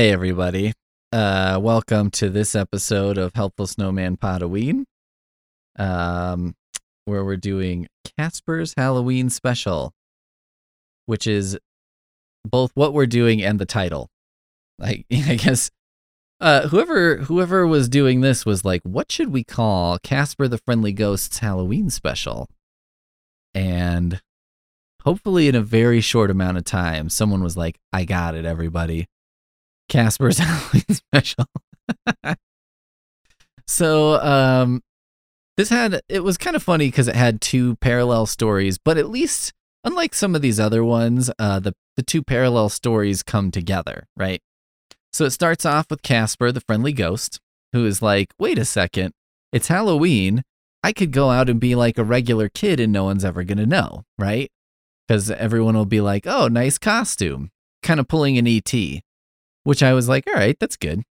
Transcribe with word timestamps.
Hey, 0.00 0.12
everybody. 0.12 0.72
Uh, 1.12 1.60
welcome 1.60 2.10
to 2.12 2.30
this 2.30 2.54
episode 2.54 3.18
of 3.18 3.34
Helpful 3.34 3.66
Snowman 3.66 4.16
Podoween, 4.16 4.84
um, 5.78 6.54
where 7.04 7.22
we're 7.22 7.36
doing 7.36 7.86
Casper's 8.16 8.72
Halloween 8.78 9.28
special, 9.28 9.92
which 11.04 11.26
is 11.26 11.58
both 12.46 12.70
what 12.72 12.94
we're 12.94 13.04
doing 13.04 13.42
and 13.42 13.58
the 13.58 13.66
title. 13.66 14.08
I, 14.80 15.04
I 15.12 15.34
guess 15.34 15.70
uh, 16.40 16.68
whoever 16.68 17.18
whoever 17.18 17.66
was 17.66 17.86
doing 17.90 18.22
this 18.22 18.46
was 18.46 18.64
like, 18.64 18.80
what 18.84 19.12
should 19.12 19.30
we 19.30 19.44
call 19.44 19.98
Casper 19.98 20.48
the 20.48 20.62
Friendly 20.64 20.94
Ghost's 20.94 21.40
Halloween 21.40 21.90
special? 21.90 22.48
And 23.52 24.22
hopefully, 25.02 25.46
in 25.46 25.54
a 25.54 25.60
very 25.60 26.00
short 26.00 26.30
amount 26.30 26.56
of 26.56 26.64
time, 26.64 27.10
someone 27.10 27.42
was 27.42 27.58
like, 27.58 27.76
I 27.92 28.06
got 28.06 28.34
it, 28.34 28.46
everybody. 28.46 29.06
Casper's 29.90 30.38
Halloween 30.38 30.84
special. 30.88 31.44
so, 33.66 34.14
um, 34.22 34.82
this 35.58 35.68
had 35.68 36.00
it 36.08 36.24
was 36.24 36.38
kind 36.38 36.56
of 36.56 36.62
funny 36.62 36.86
because 36.88 37.08
it 37.08 37.16
had 37.16 37.42
two 37.42 37.76
parallel 37.76 38.24
stories, 38.24 38.78
but 38.78 38.96
at 38.96 39.10
least 39.10 39.52
unlike 39.84 40.14
some 40.14 40.34
of 40.34 40.40
these 40.40 40.58
other 40.58 40.82
ones, 40.82 41.30
uh, 41.38 41.60
the 41.60 41.74
the 41.96 42.02
two 42.02 42.22
parallel 42.22 42.70
stories 42.70 43.22
come 43.22 43.50
together, 43.50 44.06
right? 44.16 44.40
So 45.12 45.26
it 45.26 45.32
starts 45.32 45.66
off 45.66 45.86
with 45.90 46.02
Casper, 46.02 46.50
the 46.50 46.62
friendly 46.62 46.94
ghost, 46.94 47.40
who 47.74 47.84
is 47.84 48.00
like, 48.00 48.32
"Wait 48.38 48.58
a 48.58 48.64
second, 48.64 49.12
it's 49.52 49.68
Halloween. 49.68 50.42
I 50.82 50.92
could 50.94 51.12
go 51.12 51.30
out 51.30 51.50
and 51.50 51.60
be 51.60 51.74
like 51.74 51.98
a 51.98 52.04
regular 52.04 52.48
kid, 52.48 52.80
and 52.80 52.92
no 52.92 53.04
one's 53.04 53.24
ever 53.24 53.44
gonna 53.44 53.66
know, 53.66 54.04
right? 54.18 54.50
Because 55.06 55.30
everyone 55.30 55.76
will 55.76 55.84
be 55.84 56.00
like, 56.00 56.26
"Oh, 56.26 56.48
nice 56.48 56.78
costume," 56.78 57.50
kind 57.82 58.00
of 58.00 58.08
pulling 58.08 58.38
an 58.38 58.46
ET 58.46 59.02
which 59.64 59.82
I 59.82 59.92
was 59.92 60.08
like, 60.08 60.26
all 60.26 60.34
right, 60.34 60.56
that's 60.58 60.76
good. 60.76 61.02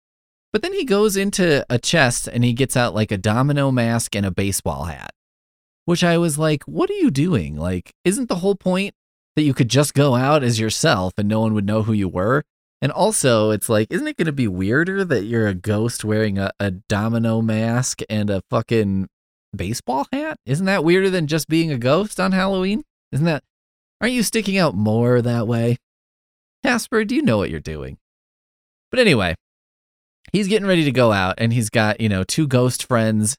But 0.51 0.61
then 0.63 0.73
he 0.73 0.83
goes 0.83 1.15
into 1.15 1.65
a 1.69 1.77
chest 1.77 2.27
and 2.27 2.43
he 2.43 2.53
gets 2.53 2.75
out 2.75 2.95
like 2.95 3.11
a 3.11 3.17
domino 3.17 3.71
mask 3.71 4.15
and 4.15 4.25
a 4.25 4.31
baseball 4.31 4.85
hat, 4.85 5.11
which 5.85 6.03
I 6.03 6.17
was 6.17 6.39
like, 6.39 6.63
what 6.63 6.89
are 6.89 6.93
you 6.93 7.11
doing? 7.11 7.55
Like, 7.55 7.93
isn't 8.03 8.29
the 8.29 8.37
whole 8.37 8.55
point 8.55 8.95
that 9.35 9.43
you 9.43 9.53
could 9.53 9.69
just 9.69 9.93
go 9.93 10.15
out 10.15 10.43
as 10.43 10.59
yourself 10.59 11.13
and 11.17 11.27
no 11.27 11.41
one 11.41 11.53
would 11.53 11.67
know 11.67 11.83
who 11.83 11.93
you 11.93 12.07
were? 12.07 12.43
And 12.81 12.91
also, 12.91 13.51
it's 13.51 13.69
like, 13.69 13.87
isn't 13.91 14.07
it 14.07 14.17
going 14.17 14.25
to 14.25 14.31
be 14.31 14.47
weirder 14.47 15.03
that 15.05 15.25
you're 15.25 15.47
a 15.47 15.53
ghost 15.53 16.03
wearing 16.03 16.39
a, 16.39 16.51
a 16.59 16.71
domino 16.71 17.41
mask 17.41 18.01
and 18.09 18.29
a 18.29 18.41
fucking 18.49 19.07
baseball 19.55 20.07
hat? 20.11 20.37
Isn't 20.45 20.65
that 20.65 20.83
weirder 20.83 21.11
than 21.11 21.27
just 21.27 21.47
being 21.47 21.71
a 21.71 21.77
ghost 21.77 22.19
on 22.19 22.31
Halloween? 22.31 22.83
Isn't 23.11 23.25
that, 23.25 23.43
aren't 24.01 24.13
you 24.13 24.23
sticking 24.23 24.57
out 24.57 24.75
more 24.75 25.21
that 25.21 25.45
way? 25.45 25.77
Casper, 26.63 27.05
do 27.05 27.13
you 27.13 27.21
know 27.21 27.37
what 27.37 27.51
you're 27.51 27.59
doing? 27.59 27.98
But 28.91 28.99
anyway, 28.99 29.35
he's 30.31 30.47
getting 30.47 30.67
ready 30.67 30.83
to 30.83 30.91
go 30.91 31.11
out 31.11 31.35
and 31.37 31.53
he's 31.53 31.69
got, 31.69 32.01
you 32.01 32.09
know, 32.09 32.23
two 32.23 32.47
ghost 32.47 32.85
friends 32.85 33.37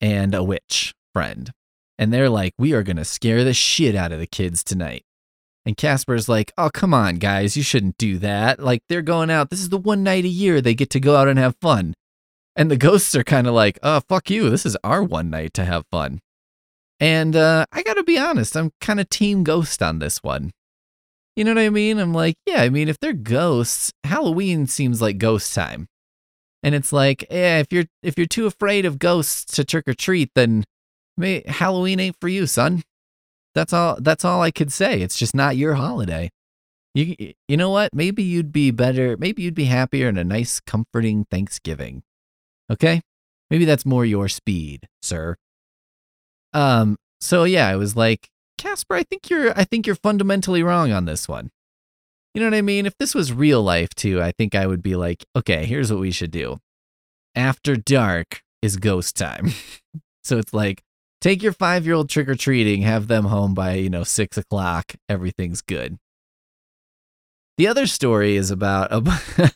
and 0.00 0.34
a 0.34 0.42
witch 0.42 0.92
friend. 1.12 1.50
And 1.98 2.12
they're 2.12 2.30
like, 2.30 2.54
we 2.58 2.72
are 2.72 2.82
going 2.82 2.96
to 2.96 3.04
scare 3.04 3.44
the 3.44 3.54
shit 3.54 3.94
out 3.94 4.12
of 4.12 4.18
the 4.18 4.26
kids 4.26 4.64
tonight. 4.64 5.04
And 5.64 5.76
Casper's 5.76 6.28
like, 6.28 6.52
oh, 6.58 6.70
come 6.72 6.92
on, 6.92 7.16
guys, 7.16 7.56
you 7.56 7.62
shouldn't 7.62 7.96
do 7.96 8.18
that. 8.18 8.58
Like, 8.58 8.82
they're 8.88 9.02
going 9.02 9.30
out. 9.30 9.50
This 9.50 9.60
is 9.60 9.68
the 9.68 9.78
one 9.78 10.02
night 10.02 10.24
a 10.24 10.28
year 10.28 10.60
they 10.60 10.74
get 10.74 10.90
to 10.90 11.00
go 11.00 11.14
out 11.14 11.28
and 11.28 11.38
have 11.38 11.54
fun. 11.60 11.94
And 12.56 12.70
the 12.70 12.76
ghosts 12.76 13.14
are 13.14 13.22
kind 13.22 13.46
of 13.46 13.54
like, 13.54 13.78
oh, 13.82 14.00
fuck 14.08 14.28
you. 14.28 14.50
This 14.50 14.66
is 14.66 14.76
our 14.82 15.02
one 15.02 15.30
night 15.30 15.54
to 15.54 15.64
have 15.64 15.84
fun. 15.90 16.20
And 16.98 17.36
uh, 17.36 17.66
I 17.72 17.82
got 17.82 17.94
to 17.94 18.02
be 18.02 18.18
honest, 18.18 18.56
I'm 18.56 18.72
kind 18.80 19.00
of 19.00 19.08
team 19.08 19.44
ghost 19.44 19.82
on 19.82 20.00
this 20.00 20.18
one. 20.22 20.50
You 21.36 21.44
know 21.44 21.54
what 21.54 21.62
I 21.62 21.70
mean? 21.70 21.98
I'm 21.98 22.12
like, 22.12 22.36
yeah, 22.46 22.62
I 22.62 22.68
mean, 22.68 22.88
if 22.88 22.98
they're 22.98 23.14
ghosts, 23.14 23.92
Halloween 24.04 24.66
seems 24.66 25.00
like 25.00 25.18
ghost 25.18 25.54
time. 25.54 25.88
And 26.62 26.74
it's 26.74 26.92
like, 26.92 27.26
yeah, 27.30 27.58
if 27.58 27.72
you're 27.72 27.86
if 28.02 28.16
you're 28.16 28.26
too 28.26 28.46
afraid 28.46 28.84
of 28.84 28.98
ghosts 28.98 29.44
to 29.56 29.64
trick 29.64 29.88
or 29.88 29.94
treat, 29.94 30.30
then 30.34 30.64
may, 31.16 31.42
Halloween 31.46 31.98
ain't 32.00 32.16
for 32.20 32.28
you, 32.28 32.46
son. 32.46 32.82
That's 33.54 33.72
all 33.72 33.98
that's 34.00 34.24
all 34.24 34.42
I 34.42 34.50
could 34.50 34.72
say. 34.72 35.00
It's 35.00 35.18
just 35.18 35.34
not 35.34 35.56
your 35.56 35.74
holiday. 35.74 36.30
You 36.94 37.34
you 37.48 37.56
know 37.56 37.70
what? 37.70 37.94
Maybe 37.94 38.22
you'd 38.22 38.52
be 38.52 38.70
better, 38.70 39.16
maybe 39.16 39.42
you'd 39.42 39.54
be 39.54 39.64
happier 39.64 40.08
in 40.08 40.18
a 40.18 40.24
nice 40.24 40.60
comforting 40.60 41.26
Thanksgiving. 41.30 42.02
Okay? 42.70 43.00
Maybe 43.50 43.64
that's 43.64 43.84
more 43.86 44.04
your 44.04 44.28
speed, 44.28 44.88
sir. 45.02 45.36
Um 46.52 46.96
so 47.20 47.44
yeah, 47.44 47.68
I 47.68 47.76
was 47.76 47.96
like, 47.96 48.28
Casper, 48.62 48.94
I 48.94 49.02
think 49.02 49.28
you're 49.28 49.58
I 49.58 49.64
think 49.64 49.86
you're 49.86 49.96
fundamentally 49.96 50.62
wrong 50.62 50.92
on 50.92 51.04
this 51.04 51.28
one. 51.28 51.50
You 52.32 52.40
know 52.40 52.46
what 52.46 52.56
I 52.56 52.62
mean? 52.62 52.86
If 52.86 52.96
this 52.96 53.12
was 53.12 53.32
real 53.32 53.60
life 53.60 53.90
too, 53.90 54.22
I 54.22 54.30
think 54.30 54.54
I 54.54 54.68
would 54.68 54.82
be 54.82 54.94
like, 54.94 55.24
okay, 55.34 55.66
here's 55.66 55.90
what 55.90 56.00
we 56.00 56.12
should 56.12 56.30
do. 56.30 56.58
After 57.34 57.74
dark 57.74 58.42
is 58.62 58.76
ghost 58.76 59.16
time. 59.16 59.50
so 60.24 60.38
it's 60.38 60.54
like, 60.54 60.82
take 61.20 61.42
your 61.42 61.52
five 61.52 61.84
year 61.84 61.96
old 61.96 62.08
trick 62.08 62.28
or 62.28 62.36
treating, 62.36 62.82
have 62.82 63.08
them 63.08 63.24
home 63.24 63.52
by, 63.52 63.74
you 63.74 63.90
know, 63.90 64.04
six 64.04 64.36
o'clock. 64.36 64.94
Everything's 65.08 65.60
good. 65.60 65.98
The 67.58 67.66
other 67.66 67.88
story 67.88 68.36
is 68.36 68.52
about 68.52 68.92
a, 68.92 69.02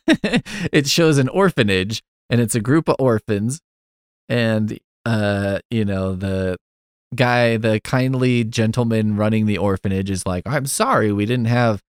it 0.72 0.88
shows 0.88 1.18
an 1.18 1.28
orphanage 1.28 2.02
and 2.28 2.40
it's 2.40 2.56
a 2.56 2.60
group 2.60 2.88
of 2.88 2.96
orphans 2.98 3.60
and 4.28 4.80
uh 5.04 5.60
you 5.70 5.84
know 5.84 6.16
the 6.16 6.56
guy, 7.14 7.56
the 7.56 7.80
kindly 7.80 8.44
gentleman 8.44 9.16
running 9.16 9.46
the 9.46 9.58
orphanage, 9.58 10.10
is 10.10 10.26
like, 10.26 10.42
I'm 10.46 10.66
sorry, 10.66 11.12
we 11.12 11.26
didn't 11.26 11.46
have 11.46 11.82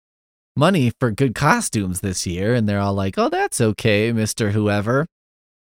money 0.56 0.92
for 1.00 1.12
good 1.12 1.36
costumes 1.36 2.02
this 2.02 2.26
year. 2.26 2.54
And 2.54 2.68
they're 2.68 2.80
all 2.80 2.94
like, 2.94 3.18
oh, 3.18 3.30
that's 3.30 3.62
okay, 3.62 4.12
Mr. 4.12 4.52
Whoever. 4.52 5.06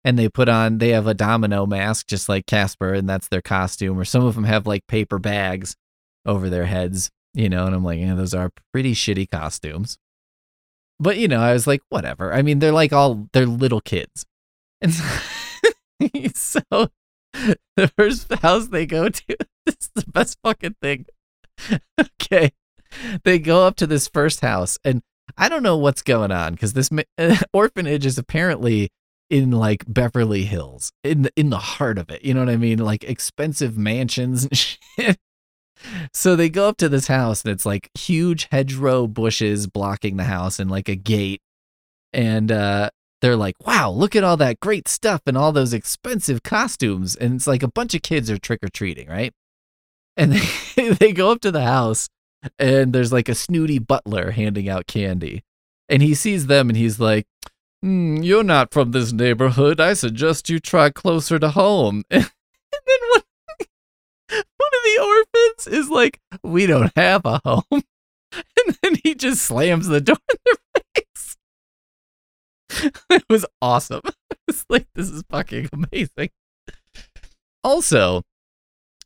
And 0.05 0.19
they 0.19 0.29
put 0.29 0.49
on, 0.49 0.79
they 0.79 0.91
have 0.91 1.07
a 1.07 1.15
domino 1.15 1.67
mask, 1.67 2.07
just 2.07 2.29
like 2.29 2.47
Casper, 2.47 2.95
and 2.95 3.09
that's 3.09 3.29
their 3.29 3.43
costume. 3.43 3.99
Or 3.99 4.05
some 4.05 4.25
of 4.25 4.35
them 4.35 4.45
have 4.45 4.67
like 4.67 4.87
paper 4.87 5.19
bags 5.19 5.77
over 6.25 6.49
their 6.49 6.67
heads, 6.67 7.11
you 7.35 7.49
know, 7.49 7.67
and 7.67 7.75
I'm 7.75 7.85
like, 7.85 8.01
yeah, 8.01 8.15
those 8.15 8.35
are 8.35 8.51
pretty 8.73 8.95
shitty 8.95 9.31
costumes. 9.31 9.99
But, 10.99 11.19
you 11.19 11.29
know, 11.29 11.41
I 11.41 11.53
was 11.53 11.67
like, 11.67 11.81
whatever. 11.89 12.33
I 12.33 12.43
mean, 12.43 12.59
they're 12.59 12.73
like 12.73 12.93
all, 12.93 13.29
they're 13.33 13.47
little 13.47 13.81
kids. 13.81 14.27
And 14.81 14.93
so, 16.35 16.61
so 16.61 16.89
the 17.77 17.89
first 17.97 18.33
house 18.35 18.69
they 18.69 18.87
go 18.87 19.09
to 19.09 19.37
is 19.67 19.91
the 19.95 20.05
best 20.09 20.39
fucking 20.43 20.77
thing. 20.83 21.07
okay. 22.01 22.53
They 23.25 23.39
go 23.39 23.67
up 23.67 23.77
to 23.77 23.87
this 23.87 24.09
first 24.09 24.41
house 24.41 24.79
and 24.85 25.03
I 25.37 25.49
don't 25.49 25.63
know 25.63 25.77
what's 25.77 26.03
going 26.03 26.33
on 26.33 26.55
because 26.55 26.73
this 26.73 26.91
orphanage 27.53 28.07
is 28.07 28.19
apparently 28.19 28.91
in 29.29 29.53
like 29.53 29.85
Beverly 29.87 30.45
Hills, 30.45 30.91
in 31.05 31.23
the, 31.23 31.33
in 31.37 31.51
the 31.51 31.59
heart 31.59 31.99
of 31.99 32.11
it. 32.11 32.25
You 32.25 32.35
know 32.35 32.41
what 32.41 32.49
I 32.49 32.57
mean? 32.57 32.79
Like 32.79 33.05
expensive 33.05 33.79
mansions 33.79 34.45
and 34.45 34.57
shit. 34.57 35.19
So 36.13 36.37
they 36.37 36.51
go 36.51 36.69
up 36.69 36.77
to 36.79 36.89
this 36.89 37.07
house 37.07 37.43
and 37.43 37.53
it's 37.53 37.65
like 37.65 37.91
huge 37.97 38.49
hedgerow 38.51 39.07
bushes 39.07 39.67
blocking 39.67 40.17
the 40.17 40.25
house 40.25 40.59
and 40.59 40.71
like 40.71 40.89
a 40.89 40.97
gate. 40.97 41.41
And 42.13 42.51
uh 42.51 42.91
they're 43.21 43.37
like, 43.37 43.57
wow, 43.67 43.91
look 43.91 44.17
at 44.17 44.25
all 44.25 44.37
that 44.39 44.61
great 44.61 44.89
stuff 44.89 45.23
and 45.27 45.37
all 45.37 45.53
those 45.53 45.73
expensive 45.73 46.43
costumes. 46.43 47.17
And 47.17 47.35
it's 47.35 47.47
like 47.47 47.63
a 47.63 47.69
bunch 47.69 47.95
of 47.95 48.03
kids 48.03 48.31
are 48.31 48.39
trick 48.39 48.63
or 48.63 48.69
treating, 48.69 49.09
right? 49.09 49.33
And 50.17 50.33
they, 50.77 50.91
they 50.91 51.13
go 51.13 51.31
up 51.31 51.41
to 51.43 51.51
the 51.51 51.63
house 51.63 52.09
and 52.59 52.93
there's 52.93 53.13
like 53.13 53.29
a 53.29 53.35
snooty 53.35 53.79
butler 53.79 54.31
handing 54.31 54.69
out 54.69 54.87
candy. 54.87 55.43
And 55.89 56.03
he 56.03 56.15
sees 56.15 56.47
them 56.47 56.69
and 56.69 56.77
he's 56.77 57.01
like, 57.01 57.27
mm, 57.85 58.25
You're 58.25 58.45
not 58.45 58.73
from 58.73 58.93
this 58.93 59.13
neighborhood. 59.13 59.81
I 59.81 59.95
suggest 59.95 60.49
you 60.49 60.59
try 60.59 60.91
closer 60.91 61.39
to 61.39 61.51
home. 61.51 62.05
and 62.11 62.23
then 62.71 63.01
one, 63.11 63.23
one 64.31 64.39
of 64.39 64.85
the 64.85 65.03
orphans 65.03 65.79
is 65.79 65.91
like, 65.91 66.21
We 66.43 66.67
don't 66.67 66.93
have 66.97 67.23
a 67.25 67.41
home. 67.45 67.65
And 68.33 68.79
then 68.81 68.95
he 69.03 69.17
just 69.17 69.43
slams 69.43 69.89
the 69.89 70.01
door 70.01 70.17
in 70.31 70.39
their 70.45 70.55
it 73.11 73.25
was 73.29 73.47
awesome. 73.61 74.03
It's 74.49 74.65
like 74.69 74.89
this 74.97 75.09
is 75.09 75.23
fucking 75.31 75.69
amazing. 75.73 76.31
Also, 77.63 78.23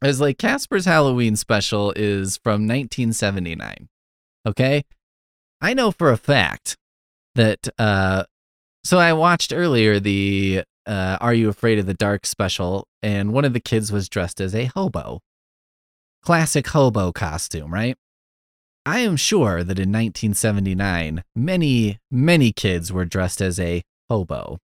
it's 0.01 0.19
like 0.19 0.39
Casper's 0.39 0.87
Halloween 0.87 1.37
special 1.37 1.93
is 1.97 2.39
from 2.39 2.67
1979. 2.67 3.89
Okay? 4.47 4.85
I 5.61 5.75
know 5.75 5.91
for 5.91 6.11
a 6.11 6.17
fact 6.17 6.79
that 7.35 7.69
uh 7.79 8.25
so 8.85 8.99
I 8.99 9.13
watched 9.13 9.53
earlier 9.53 10.01
the 10.01 10.63
uh 10.87 11.19
Are 11.21 11.35
You 11.35 11.51
Afraid 11.51 11.79
of 11.79 11.85
the 11.85 11.93
Dark 11.93 12.25
special 12.25 12.87
and 13.03 13.35
one 13.35 13.45
of 13.45 13.53
the 13.53 13.61
kids 13.61 13.93
was 13.93 14.09
dressed 14.09 14.41
as 14.41 14.55
a 14.55 14.67
hobo. 14.67 15.21
Classic 16.23 16.67
hobo 16.67 17.13
costume, 17.13 17.73
right? 17.73 17.99
I 18.87 19.01
am 19.01 19.17
sure 19.17 19.65
that 19.65 19.79
in 19.79 19.91
1979, 19.91 21.25
many, 21.35 21.99
many 22.11 22.53
kids 22.53 22.93
were 22.93 23.05
dressed 23.05 23.41
as 23.41 23.59
a 23.59 23.83
hobo. 24.11 24.59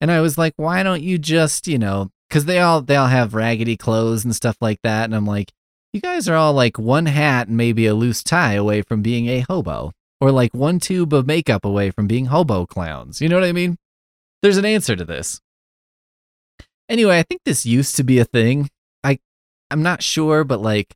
And 0.00 0.10
I 0.10 0.20
was 0.20 0.38
like, 0.38 0.54
why 0.56 0.82
don't 0.82 1.02
you 1.02 1.18
just, 1.18 1.66
you 1.66 1.78
know, 1.78 2.10
because 2.28 2.44
they 2.44 2.60
all 2.60 2.80
they 2.80 2.96
all 2.96 3.08
have 3.08 3.34
raggedy 3.34 3.76
clothes 3.76 4.24
and 4.24 4.34
stuff 4.34 4.56
like 4.60 4.78
that. 4.82 5.04
And 5.04 5.14
I'm 5.14 5.26
like, 5.26 5.50
you 5.92 6.00
guys 6.00 6.28
are 6.28 6.36
all 6.36 6.52
like 6.52 6.78
one 6.78 7.06
hat 7.06 7.48
and 7.48 7.56
maybe 7.56 7.86
a 7.86 7.94
loose 7.94 8.22
tie 8.22 8.54
away 8.54 8.82
from 8.82 9.02
being 9.02 9.26
a 9.26 9.40
hobo. 9.40 9.92
or 10.20 10.30
like 10.30 10.52
one 10.54 10.78
tube 10.78 11.12
of 11.14 11.26
makeup 11.26 11.64
away 11.64 11.90
from 11.90 12.06
being 12.06 12.26
hobo 12.26 12.66
clowns. 12.66 13.20
You 13.20 13.28
know 13.28 13.36
what 13.36 13.48
I 13.48 13.52
mean? 13.52 13.76
There's 14.42 14.58
an 14.58 14.64
answer 14.64 14.94
to 14.94 15.04
this. 15.04 15.40
Anyway, 16.88 17.18
I 17.18 17.22
think 17.22 17.42
this 17.44 17.64
used 17.66 17.96
to 17.96 18.04
be 18.04 18.18
a 18.18 18.24
thing. 18.24 18.68
I 19.02 19.18
I'm 19.70 19.82
not 19.82 20.02
sure, 20.02 20.44
but 20.44 20.60
like 20.60 20.94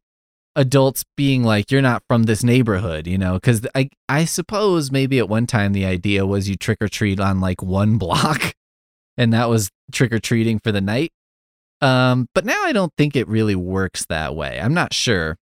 adults 0.56 1.04
being 1.16 1.42
like 1.42 1.70
you're 1.70 1.82
not 1.82 2.02
from 2.08 2.24
this 2.24 2.44
neighborhood, 2.44 3.06
you 3.06 3.18
know, 3.18 3.38
cuz 3.40 3.66
I 3.74 3.90
I 4.08 4.24
suppose 4.24 4.90
maybe 4.90 5.18
at 5.18 5.28
one 5.28 5.46
time 5.46 5.72
the 5.72 5.84
idea 5.84 6.26
was 6.26 6.48
you 6.48 6.56
trick 6.56 6.78
or 6.80 6.88
treat 6.88 7.20
on 7.20 7.40
like 7.40 7.62
one 7.62 7.98
block 8.04 8.54
and 9.16 9.32
that 9.32 9.48
was 9.48 9.70
trick 9.92 10.12
or 10.12 10.18
treating 10.18 10.58
for 10.58 10.72
the 10.72 10.80
night. 10.80 11.12
Um, 11.80 12.28
but 12.34 12.44
now 12.44 12.62
I 12.64 12.72
don't 12.72 12.92
think 12.96 13.14
it 13.14 13.28
really 13.28 13.54
works 13.54 14.06
that 14.06 14.34
way. 14.34 14.60
I'm 14.60 14.74
not 14.74 14.94
sure. 14.94 15.36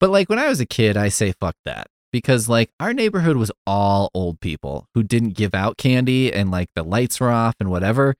But 0.00 0.10
like 0.10 0.28
when 0.28 0.38
I 0.38 0.48
was 0.48 0.60
a 0.60 0.66
kid, 0.66 0.96
I 0.96 1.08
say 1.08 1.32
fuck 1.32 1.56
that 1.64 1.88
because 2.12 2.48
like 2.48 2.70
our 2.80 2.92
neighborhood 2.92 3.36
was 3.36 3.52
all 3.66 4.10
old 4.14 4.40
people 4.40 4.86
who 4.94 5.02
didn't 5.02 5.30
give 5.30 5.54
out 5.54 5.76
candy 5.76 6.32
and 6.32 6.50
like 6.50 6.68
the 6.74 6.82
lights 6.82 7.20
were 7.20 7.30
off 7.30 7.54
and 7.60 7.70
whatever. 7.70 8.14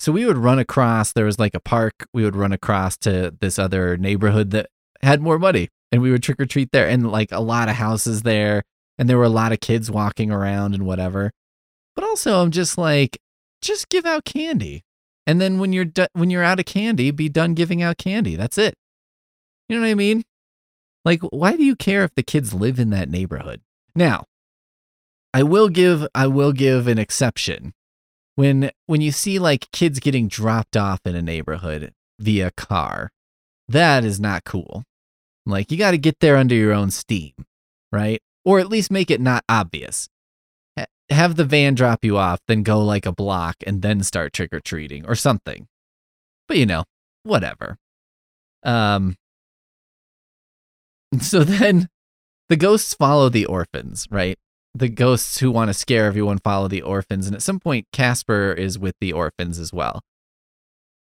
So 0.00 0.12
we 0.12 0.26
would 0.26 0.38
run 0.38 0.58
across, 0.58 1.12
there 1.12 1.24
was 1.24 1.38
like 1.38 1.54
a 1.54 1.60
park, 1.60 2.06
we 2.12 2.24
would 2.24 2.36
run 2.36 2.52
across 2.52 2.96
to 2.98 3.34
this 3.40 3.58
other 3.58 3.96
neighborhood 3.96 4.50
that 4.52 4.68
had 5.02 5.20
more 5.20 5.38
money 5.38 5.68
and 5.92 6.02
we 6.02 6.10
would 6.10 6.22
trick 6.22 6.40
or 6.40 6.46
treat 6.46 6.70
there 6.72 6.88
and 6.88 7.10
like 7.10 7.32
a 7.32 7.40
lot 7.40 7.68
of 7.68 7.76
houses 7.76 8.22
there 8.22 8.62
and 8.98 9.08
there 9.08 9.18
were 9.18 9.24
a 9.24 9.30
lot 9.30 9.52
of 9.52 9.60
kids 9.60 9.90
walking 9.90 10.30
around 10.30 10.74
and 10.74 10.84
whatever. 10.84 11.32
But 11.94 12.04
also 12.04 12.42
I'm 12.42 12.50
just 12.50 12.76
like 12.76 13.18
just 13.62 13.88
give 13.88 14.06
out 14.06 14.24
candy. 14.24 14.84
And 15.26 15.40
then 15.40 15.58
when 15.58 15.72
you're 15.72 15.84
do- 15.84 16.06
when 16.14 16.30
you're 16.30 16.44
out 16.44 16.58
of 16.58 16.66
candy, 16.66 17.10
be 17.10 17.28
done 17.28 17.54
giving 17.54 17.82
out 17.82 17.98
candy. 17.98 18.36
That's 18.36 18.58
it. 18.58 18.74
You 19.68 19.76
know 19.76 19.82
what 19.82 19.90
I 19.90 19.94
mean? 19.94 20.24
Like 21.04 21.20
why 21.22 21.56
do 21.56 21.64
you 21.64 21.76
care 21.76 22.04
if 22.04 22.14
the 22.14 22.22
kids 22.22 22.54
live 22.54 22.78
in 22.78 22.90
that 22.90 23.10
neighborhood? 23.10 23.60
Now, 23.94 24.24
I 25.32 25.42
will 25.42 25.68
give 25.68 26.06
I 26.14 26.26
will 26.26 26.52
give 26.52 26.88
an 26.88 26.98
exception. 26.98 27.74
When 28.34 28.70
when 28.86 29.00
you 29.00 29.12
see 29.12 29.38
like 29.38 29.70
kids 29.72 30.00
getting 30.00 30.28
dropped 30.28 30.76
off 30.76 31.00
in 31.04 31.14
a 31.14 31.22
neighborhood 31.22 31.92
via 32.18 32.50
car, 32.52 33.10
that 33.68 34.04
is 34.04 34.18
not 34.18 34.44
cool. 34.44 34.84
Like 35.46 35.70
you 35.70 35.78
got 35.78 35.92
to 35.92 35.98
get 35.98 36.20
there 36.20 36.36
under 36.36 36.54
your 36.54 36.72
own 36.72 36.90
steam, 36.90 37.32
right? 37.92 38.20
Or 38.44 38.60
at 38.60 38.68
least 38.68 38.90
make 38.90 39.10
it 39.10 39.20
not 39.20 39.44
obvious 39.48 40.08
have 41.10 41.36
the 41.36 41.44
van 41.44 41.74
drop 41.74 42.04
you 42.04 42.16
off, 42.16 42.40
then 42.46 42.62
go 42.62 42.80
like 42.80 43.06
a 43.06 43.12
block 43.12 43.56
and 43.66 43.82
then 43.82 44.02
start 44.02 44.32
trick 44.32 44.52
or 44.52 44.60
treating 44.60 45.06
or 45.06 45.14
something. 45.14 45.66
But 46.46 46.58
you 46.58 46.66
know, 46.66 46.84
whatever. 47.22 47.78
Um 48.62 49.16
so 51.20 51.44
then 51.44 51.88
the 52.48 52.56
ghosts 52.56 52.94
follow 52.94 53.28
the 53.28 53.46
orphans, 53.46 54.06
right? 54.10 54.38
The 54.74 54.88
ghosts 54.88 55.38
who 55.38 55.50
want 55.50 55.68
to 55.68 55.74
scare 55.74 56.06
everyone 56.06 56.38
follow 56.38 56.68
the 56.68 56.82
orphans 56.82 57.26
and 57.26 57.34
at 57.34 57.42
some 57.42 57.58
point 57.58 57.86
Casper 57.92 58.52
is 58.52 58.78
with 58.78 58.94
the 59.00 59.12
orphans 59.12 59.58
as 59.58 59.72
well. 59.72 60.02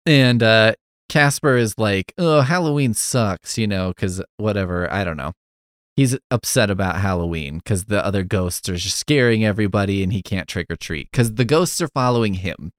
And 0.04 0.42
uh 0.42 0.74
Casper 1.08 1.56
is 1.56 1.78
like, 1.78 2.12
"Oh, 2.18 2.42
Halloween 2.42 2.94
sucks," 2.94 3.58
you 3.58 3.66
know, 3.66 3.92
cuz 3.94 4.22
whatever, 4.36 4.92
I 4.92 5.04
don't 5.04 5.16
know 5.16 5.32
he's 5.98 6.16
upset 6.30 6.70
about 6.70 7.00
Halloween 7.00 7.58
because 7.58 7.86
the 7.86 8.04
other 8.06 8.22
ghosts 8.22 8.68
are 8.68 8.76
just 8.76 8.96
scaring 8.96 9.44
everybody 9.44 10.04
and 10.04 10.12
he 10.12 10.22
can't 10.22 10.46
trick 10.46 10.68
or 10.70 10.76
treat 10.76 11.10
because 11.10 11.34
the 11.34 11.44
ghosts 11.44 11.82
are 11.82 11.88
following 11.88 12.34
him 12.34 12.70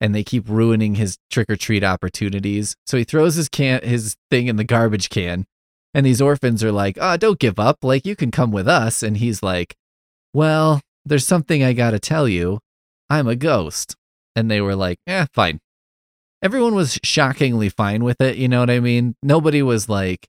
and 0.00 0.14
they 0.14 0.22
keep 0.22 0.48
ruining 0.48 0.94
his 0.94 1.18
trick 1.32 1.50
or 1.50 1.56
treat 1.56 1.82
opportunities. 1.82 2.76
So 2.86 2.96
he 2.96 3.02
throws 3.02 3.34
his 3.34 3.48
can 3.48 3.82
his 3.82 4.14
thing 4.30 4.46
in 4.46 4.54
the 4.54 4.62
garbage 4.62 5.08
can 5.08 5.46
and 5.94 6.06
these 6.06 6.20
orphans 6.20 6.62
are 6.62 6.70
like, 6.70 6.96
"Oh, 7.00 7.16
don't 7.16 7.40
give 7.40 7.58
up. 7.58 7.78
Like 7.82 8.06
you 8.06 8.14
can 8.14 8.30
come 8.30 8.52
with 8.52 8.68
us." 8.68 9.02
And 9.02 9.16
he's 9.16 9.42
like, 9.42 9.74
"Well, 10.32 10.80
there's 11.04 11.26
something 11.26 11.64
I 11.64 11.72
got 11.72 11.90
to 11.90 11.98
tell 11.98 12.28
you. 12.28 12.60
I'm 13.10 13.26
a 13.26 13.34
ghost." 13.34 13.96
And 14.36 14.48
they 14.48 14.60
were 14.60 14.76
like, 14.76 14.98
"Eh, 15.08 15.26
fine." 15.34 15.58
Everyone 16.42 16.74
was 16.74 16.98
shockingly 17.04 17.68
fine 17.68 18.02
with 18.02 18.20
it, 18.20 18.36
you 18.36 18.48
know 18.48 18.60
what 18.60 18.70
I 18.70 18.80
mean? 18.80 19.14
Nobody 19.22 19.62
was 19.62 19.88
like, 19.88 20.28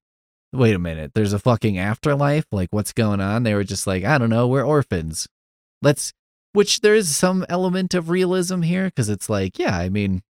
wait 0.51 0.75
a 0.75 0.79
minute, 0.79 1.13
there's 1.13 1.33
a 1.33 1.39
fucking 1.39 1.77
afterlife? 1.77 2.45
Like, 2.51 2.69
what's 2.71 2.91
going 2.91 3.21
on? 3.21 3.43
They 3.43 3.53
were 3.53 3.63
just 3.63 3.87
like, 3.87 4.03
I 4.03 4.17
don't 4.17 4.29
know, 4.29 4.47
we're 4.47 4.63
orphans. 4.63 5.27
Let's, 5.81 6.11
which 6.53 6.81
there 6.81 6.95
is 6.95 7.15
some 7.15 7.45
element 7.47 7.93
of 7.93 8.09
realism 8.09 8.61
here 8.61 8.85
because 8.85 9.09
it's 9.09 9.29
like, 9.29 9.57
yeah, 9.57 9.77
I 9.77 9.89
mean, 9.89 10.21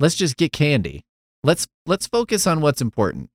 let's 0.00 0.14
just 0.14 0.36
get 0.36 0.52
candy. 0.52 1.04
Let's 1.44 1.66
let's 1.86 2.06
focus 2.06 2.46
on 2.46 2.60
what's 2.60 2.80
important. 2.80 3.28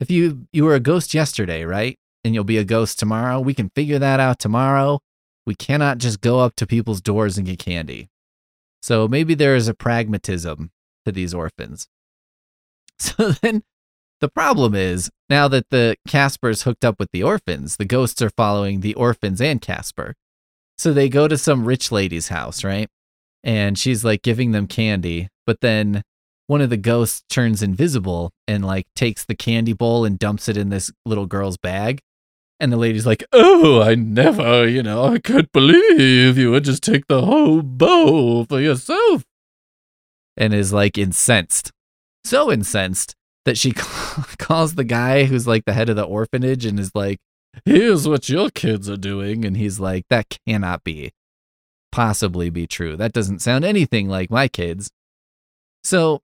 If 0.00 0.10
you 0.10 0.46
you 0.52 0.64
were 0.64 0.74
a 0.74 0.80
ghost 0.80 1.14
yesterday, 1.14 1.64
right? 1.64 1.96
And 2.24 2.34
you'll 2.34 2.44
be 2.44 2.58
a 2.58 2.64
ghost 2.64 2.98
tomorrow, 2.98 3.40
we 3.40 3.54
can 3.54 3.70
figure 3.70 3.98
that 3.98 4.20
out 4.20 4.38
tomorrow. 4.38 5.00
We 5.46 5.54
cannot 5.54 5.98
just 5.98 6.20
go 6.20 6.40
up 6.40 6.54
to 6.56 6.66
people's 6.66 7.00
doors 7.00 7.38
and 7.38 7.46
get 7.46 7.58
candy. 7.58 8.08
So 8.80 9.08
maybe 9.08 9.34
there 9.34 9.56
is 9.56 9.68
a 9.68 9.74
pragmatism 9.74 10.70
to 11.04 11.12
these 11.12 11.34
orphans. 11.34 11.88
So 12.98 13.32
then 13.32 13.62
the 14.20 14.28
problem 14.28 14.76
is 14.76 15.10
now 15.28 15.48
that 15.48 15.70
the 15.70 15.96
Casper's 16.06 16.62
hooked 16.62 16.84
up 16.84 17.00
with 17.00 17.08
the 17.12 17.24
orphans, 17.24 17.78
the 17.78 17.84
ghosts 17.84 18.22
are 18.22 18.30
following 18.30 18.80
the 18.80 18.94
orphans 18.94 19.40
and 19.40 19.60
Casper. 19.60 20.14
So 20.78 20.92
they 20.92 21.08
go 21.08 21.26
to 21.26 21.36
some 21.36 21.64
rich 21.64 21.90
lady's 21.90 22.28
house, 22.28 22.62
right? 22.62 22.88
And 23.42 23.76
she's 23.76 24.04
like 24.04 24.22
giving 24.22 24.52
them 24.52 24.68
candy, 24.68 25.28
but 25.44 25.60
then 25.60 26.02
one 26.46 26.60
of 26.60 26.70
the 26.70 26.76
ghosts 26.76 27.24
turns 27.28 27.62
invisible 27.62 28.30
and 28.46 28.64
like 28.64 28.86
takes 28.94 29.24
the 29.24 29.34
candy 29.34 29.72
bowl 29.72 30.04
and 30.04 30.18
dumps 30.18 30.48
it 30.48 30.56
in 30.56 30.68
this 30.68 30.92
little 31.04 31.26
girl's 31.26 31.56
bag. 31.56 32.00
And 32.60 32.72
the 32.72 32.76
lady's 32.76 33.06
like, 33.06 33.24
Oh, 33.32 33.82
I 33.82 33.96
never, 33.96 34.68
you 34.68 34.84
know, 34.84 35.04
I 35.04 35.18
can't 35.18 35.50
believe 35.50 36.38
you 36.38 36.52
would 36.52 36.64
just 36.64 36.84
take 36.84 37.08
the 37.08 37.22
whole 37.22 37.62
bowl 37.62 38.44
for 38.44 38.60
yourself. 38.60 39.24
And 40.36 40.54
is 40.54 40.72
like 40.72 40.96
incensed. 40.96 41.70
So 42.24 42.50
incensed 42.50 43.14
that 43.44 43.58
she 43.58 43.72
calls 44.38 44.74
the 44.74 44.84
guy 44.84 45.24
who's 45.24 45.46
like 45.46 45.64
the 45.64 45.72
head 45.72 45.88
of 45.88 45.96
the 45.96 46.04
orphanage 46.04 46.64
and 46.64 46.78
is 46.78 46.92
like, 46.94 47.18
here's 47.64 48.08
what 48.08 48.28
your 48.28 48.50
kids 48.50 48.88
are 48.88 48.96
doing. 48.96 49.44
And 49.44 49.56
he's 49.56 49.78
like, 49.78 50.04
that 50.08 50.38
cannot 50.46 50.84
be 50.84 51.12
possibly 51.92 52.50
be 52.50 52.66
true. 52.66 52.96
That 52.96 53.12
doesn't 53.12 53.40
sound 53.40 53.64
anything 53.64 54.08
like 54.08 54.30
my 54.30 54.48
kids. 54.48 54.90
So, 55.84 56.22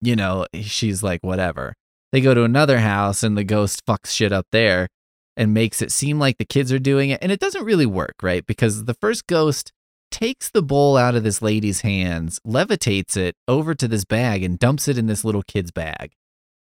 you 0.00 0.16
know, 0.16 0.46
she's 0.62 1.02
like, 1.02 1.20
whatever. 1.22 1.74
They 2.12 2.20
go 2.20 2.32
to 2.32 2.44
another 2.44 2.78
house 2.78 3.22
and 3.22 3.36
the 3.36 3.44
ghost 3.44 3.84
fucks 3.84 4.10
shit 4.10 4.32
up 4.32 4.46
there 4.52 4.88
and 5.36 5.52
makes 5.52 5.82
it 5.82 5.90
seem 5.90 6.18
like 6.18 6.38
the 6.38 6.44
kids 6.44 6.72
are 6.72 6.78
doing 6.78 7.10
it. 7.10 7.18
And 7.20 7.32
it 7.32 7.40
doesn't 7.40 7.64
really 7.64 7.86
work, 7.86 8.14
right? 8.22 8.46
Because 8.46 8.84
the 8.84 8.94
first 8.94 9.26
ghost 9.26 9.72
takes 10.14 10.48
the 10.48 10.62
bowl 10.62 10.96
out 10.96 11.16
of 11.16 11.24
this 11.24 11.42
lady's 11.42 11.80
hands, 11.80 12.38
levitates 12.46 13.16
it 13.16 13.34
over 13.48 13.74
to 13.74 13.88
this 13.88 14.04
bag, 14.04 14.44
and 14.44 14.60
dumps 14.60 14.86
it 14.86 14.96
in 14.96 15.06
this 15.06 15.24
little 15.24 15.42
kid's 15.42 15.72
bag. 15.72 16.12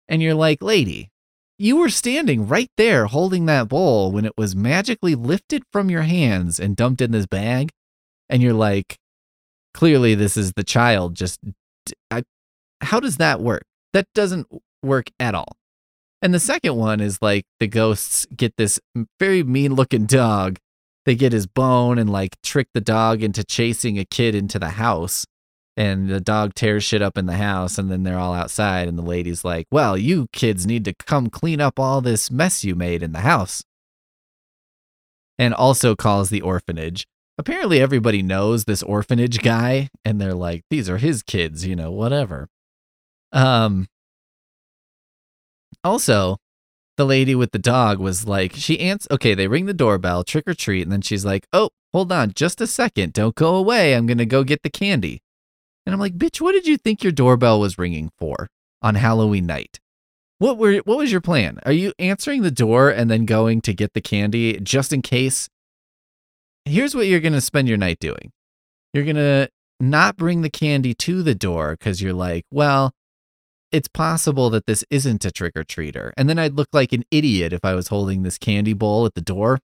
And 0.07 0.21
you're 0.21 0.35
like, 0.35 0.61
lady, 0.61 1.09
you 1.57 1.77
were 1.77 1.89
standing 1.89 2.47
right 2.47 2.69
there 2.77 3.07
holding 3.07 3.47
that 3.47 3.67
bowl 3.67 4.11
when 4.11 4.25
it 4.25 4.33
was 4.37 4.55
magically 4.55 5.15
lifted 5.15 5.63
from 5.73 5.89
your 5.89 6.03
hands 6.03 6.59
and 6.59 6.75
dumped 6.75 7.01
in 7.01 7.09
this 7.09 7.25
bag. 7.25 7.71
And 8.29 8.43
you're 8.43 8.53
like, 8.53 8.97
clearly, 9.73 10.13
this 10.13 10.37
is 10.37 10.53
the 10.55 10.63
child. 10.63 11.15
Just, 11.15 11.39
I, 12.11 12.21
how 12.81 12.99
does 12.99 13.17
that 13.17 13.41
work? 13.41 13.63
That 13.93 14.05
doesn't 14.13 14.45
work 14.83 15.07
at 15.19 15.33
all. 15.33 15.57
And 16.21 16.31
the 16.31 16.39
second 16.39 16.75
one 16.75 17.01
is 17.01 17.17
like 17.23 17.45
the 17.59 17.67
ghosts 17.67 18.27
get 18.35 18.53
this 18.57 18.79
very 19.19 19.41
mean 19.41 19.73
looking 19.73 20.05
dog 20.05 20.59
they 21.05 21.15
get 21.15 21.33
his 21.33 21.47
bone 21.47 21.97
and 21.97 22.09
like 22.09 22.39
trick 22.41 22.67
the 22.73 22.81
dog 22.81 23.23
into 23.23 23.43
chasing 23.43 23.97
a 23.97 24.05
kid 24.05 24.35
into 24.35 24.59
the 24.59 24.69
house 24.69 25.25
and 25.77 26.09
the 26.09 26.19
dog 26.19 26.53
tears 26.53 26.83
shit 26.83 27.01
up 27.01 27.17
in 27.17 27.25
the 27.25 27.37
house 27.37 27.77
and 27.77 27.89
then 27.89 28.03
they're 28.03 28.19
all 28.19 28.33
outside 28.33 28.87
and 28.87 28.97
the 28.97 29.03
lady's 29.03 29.43
like 29.45 29.65
well 29.71 29.97
you 29.97 30.27
kids 30.33 30.65
need 30.65 30.85
to 30.85 30.93
come 30.93 31.29
clean 31.29 31.61
up 31.61 31.79
all 31.79 32.01
this 32.01 32.29
mess 32.29 32.63
you 32.63 32.75
made 32.75 33.01
in 33.03 33.11
the 33.13 33.21
house. 33.21 33.63
And 35.39 35.55
also 35.55 35.95
calls 35.95 36.29
the 36.29 36.41
orphanage. 36.41 37.07
Apparently 37.35 37.81
everybody 37.81 38.21
knows 38.21 38.65
this 38.65 38.83
orphanage 38.83 39.39
guy 39.41 39.89
and 40.05 40.21
they're 40.21 40.35
like 40.35 40.61
these 40.69 40.89
are 40.89 40.97
his 40.97 41.23
kids 41.23 41.65
you 41.65 41.75
know 41.75 41.91
whatever. 41.91 42.47
Um 43.31 43.87
also 45.83 46.37
the 46.97 47.05
lady 47.05 47.35
with 47.35 47.51
the 47.51 47.59
dog 47.59 47.99
was 47.99 48.27
like, 48.27 48.53
she 48.53 48.79
answers, 48.79 49.07
okay, 49.11 49.33
they 49.33 49.47
ring 49.47 49.65
the 49.65 49.73
doorbell, 49.73 50.23
trick 50.23 50.47
or 50.47 50.53
treat, 50.53 50.83
and 50.83 50.91
then 50.91 51.01
she's 51.01 51.25
like, 51.25 51.47
oh, 51.53 51.69
hold 51.93 52.11
on 52.11 52.33
just 52.33 52.61
a 52.61 52.67
second. 52.67 53.13
Don't 53.13 53.35
go 53.35 53.55
away. 53.55 53.93
I'm 53.93 54.07
to 54.17 54.25
go 54.25 54.43
get 54.43 54.63
the 54.63 54.69
candy. 54.69 55.21
And 55.85 55.93
I'm 55.93 55.99
like, 55.99 56.17
bitch, 56.17 56.39
what 56.39 56.51
did 56.51 56.67
you 56.67 56.77
think 56.77 57.03
your 57.03 57.11
doorbell 57.11 57.59
was 57.59 57.77
ringing 57.77 58.11
for 58.17 58.49
on 58.81 58.95
Halloween 58.95 59.45
night? 59.45 59.79
What 60.37 60.57
were 60.57 60.77
what 60.77 60.97
was 60.97 61.11
your 61.11 61.21
plan? 61.21 61.59
Are 61.65 61.71
you 61.71 61.93
answering 61.99 62.41
the 62.41 62.51
door 62.51 62.89
and 62.89 63.11
then 63.11 63.25
going 63.25 63.61
to 63.61 63.73
get 63.73 63.93
the 63.93 64.01
candy 64.01 64.59
just 64.59 64.91
in 64.91 65.01
case? 65.03 65.49
Here's 66.65 66.95
what 66.95 67.07
you're 67.07 67.19
to 67.33 67.41
spend 67.41 67.67
your 67.67 67.77
night 67.77 67.99
doing. 67.99 68.31
You're 68.93 69.03
to 69.17 69.49
not 69.79 70.17
bring 70.17 70.41
the 70.41 70.49
candy 70.49 70.93
to 70.95 71.21
the 71.21 71.35
door 71.35 71.77
cuz 71.79 72.01
you're 72.01 72.13
like, 72.13 72.45
well, 72.51 72.91
it's 73.71 73.87
possible 73.87 74.49
that 74.51 74.65
this 74.65 74.83
isn't 74.89 75.25
a 75.25 75.31
trick 75.31 75.53
or 75.55 75.63
treater. 75.63 76.11
And 76.17 76.29
then 76.29 76.39
I'd 76.39 76.55
look 76.55 76.69
like 76.73 76.93
an 76.93 77.03
idiot 77.11 77.53
if 77.53 77.63
I 77.63 77.73
was 77.73 77.87
holding 77.89 78.23
this 78.23 78.37
candy 78.37 78.73
bowl 78.73 79.05
at 79.05 79.15
the 79.15 79.21
door. 79.21 79.59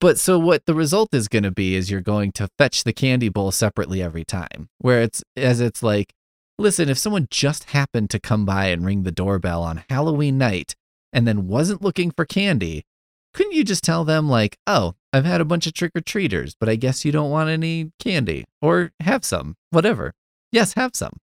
but 0.00 0.18
so 0.18 0.38
what 0.38 0.66
the 0.66 0.74
result 0.74 1.14
is 1.14 1.28
going 1.28 1.44
to 1.44 1.50
be 1.50 1.74
is 1.76 1.90
you're 1.90 2.00
going 2.00 2.32
to 2.32 2.48
fetch 2.58 2.84
the 2.84 2.92
candy 2.92 3.28
bowl 3.28 3.52
separately 3.52 4.02
every 4.02 4.24
time. 4.24 4.68
Where 4.78 5.02
it's 5.02 5.22
as 5.36 5.60
it's 5.60 5.82
like, 5.82 6.12
listen, 6.58 6.88
if 6.88 6.98
someone 6.98 7.28
just 7.30 7.70
happened 7.70 8.10
to 8.10 8.20
come 8.20 8.44
by 8.44 8.66
and 8.66 8.84
ring 8.84 9.02
the 9.04 9.12
doorbell 9.12 9.62
on 9.62 9.84
Halloween 9.88 10.38
night 10.38 10.74
and 11.12 11.26
then 11.28 11.46
wasn't 11.46 11.82
looking 11.82 12.10
for 12.10 12.24
candy, 12.24 12.84
couldn't 13.32 13.52
you 13.52 13.64
just 13.64 13.84
tell 13.84 14.04
them 14.04 14.28
like, 14.28 14.56
"Oh, 14.66 14.94
I've 15.12 15.24
had 15.24 15.40
a 15.40 15.44
bunch 15.44 15.66
of 15.66 15.74
trick 15.74 15.92
or 15.94 16.00
treaters, 16.00 16.56
but 16.58 16.68
I 16.68 16.76
guess 16.76 17.04
you 17.04 17.12
don't 17.12 17.30
want 17.30 17.50
any 17.50 17.92
candy 18.00 18.44
or 18.62 18.92
have 19.00 19.24
some, 19.24 19.56
whatever." 19.70 20.12
Yes, 20.52 20.74
have 20.74 20.92
some. 20.94 21.18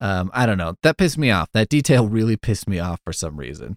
Um, 0.00 0.30
I 0.32 0.46
don't 0.46 0.58
know. 0.58 0.74
That 0.82 0.96
pissed 0.96 1.18
me 1.18 1.30
off. 1.30 1.50
That 1.52 1.68
detail 1.68 2.08
really 2.08 2.36
pissed 2.36 2.68
me 2.68 2.78
off 2.78 3.00
for 3.04 3.12
some 3.12 3.36
reason. 3.36 3.76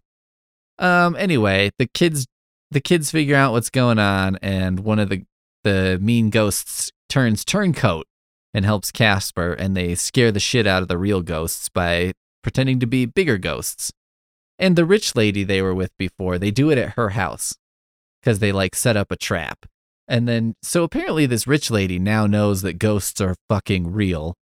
Um, 0.79 1.15
anyway, 1.15 1.71
the 1.77 1.87
kids 1.87 2.27
the 2.71 2.81
kids 2.81 3.11
figure 3.11 3.35
out 3.35 3.51
what's 3.51 3.69
going 3.69 3.99
on, 3.99 4.37
and 4.41 4.79
one 4.79 4.99
of 4.99 5.09
the 5.09 5.25
the 5.63 5.99
mean 6.01 6.29
ghosts 6.29 6.91
turns 7.09 7.45
turncoat 7.45 8.05
and 8.53 8.65
helps 8.65 8.91
Casper, 8.91 9.53
and 9.53 9.75
they 9.75 9.95
scare 9.95 10.31
the 10.31 10.39
shit 10.39 10.67
out 10.67 10.81
of 10.81 10.87
the 10.87 10.97
real 10.97 11.21
ghosts 11.21 11.69
by 11.69 12.13
pretending 12.41 12.79
to 12.79 12.85
be 12.87 13.05
bigger 13.05 13.37
ghosts. 13.37 13.91
And 14.59 14.75
the 14.75 14.85
rich 14.85 15.15
lady 15.15 15.43
they 15.43 15.61
were 15.61 15.73
with 15.73 15.91
before, 15.97 16.37
they 16.37 16.51
do 16.51 16.69
it 16.69 16.77
at 16.77 16.91
her 16.91 17.09
house 17.09 17.55
because 18.21 18.39
they 18.39 18.51
like 18.51 18.75
set 18.75 18.95
up 18.95 19.11
a 19.11 19.15
trap. 19.15 19.65
And 20.07 20.27
then, 20.27 20.55
so 20.61 20.83
apparently, 20.83 21.25
this 21.25 21.47
rich 21.47 21.71
lady 21.71 21.97
now 21.97 22.27
knows 22.27 22.61
that 22.61 22.77
ghosts 22.77 23.21
are 23.21 23.35
fucking 23.49 23.91
real 23.91 24.35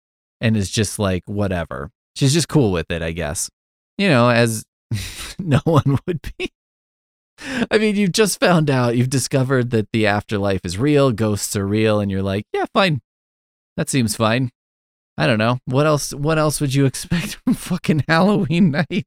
and 0.41 0.55
is 0.57 0.69
just 0.69 0.99
like, 0.99 1.23
whatever. 1.25 1.91
She's 2.15 2.33
just 2.33 2.47
cool 2.47 2.71
with 2.71 2.89
it, 2.89 3.01
I 3.01 3.11
guess. 3.11 3.49
You 3.97 4.09
know, 4.09 4.29
as 4.29 4.65
no 5.39 5.59
one 5.63 5.97
would 6.07 6.21
be. 6.37 6.51
I 7.71 7.77
mean, 7.77 7.95
you've 7.95 8.11
just 8.11 8.39
found 8.39 8.69
out, 8.69 8.97
you've 8.97 9.09
discovered 9.09 9.69
that 9.71 9.91
the 9.93 10.05
afterlife 10.07 10.61
is 10.65 10.77
real, 10.77 11.11
ghosts 11.11 11.55
are 11.55 11.65
real, 11.65 11.99
and 11.99 12.11
you're 12.11 12.23
like, 12.23 12.45
yeah, 12.51 12.65
fine. 12.73 13.01
That 13.77 13.89
seems 13.89 14.15
fine. 14.15 14.51
I 15.17 15.27
don't 15.27 15.37
know. 15.37 15.59
What 15.65 15.85
else 15.85 16.13
what 16.13 16.37
else 16.37 16.61
would 16.61 16.73
you 16.73 16.85
expect 16.85 17.35
from 17.43 17.53
fucking 17.53 18.05
Halloween 18.07 18.71
night? 18.71 19.05